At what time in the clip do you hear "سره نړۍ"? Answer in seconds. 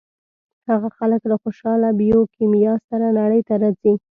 2.87-3.41